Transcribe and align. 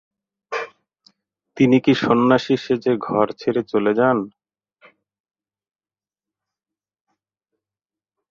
তিনি 1.57 1.77
সন্ন্যাসী 2.03 2.55
সেজে 2.57 2.93
ঘর 3.07 3.27
ছেড়ে 3.39 3.61
চলে 3.63 3.91
যান। 3.93 4.17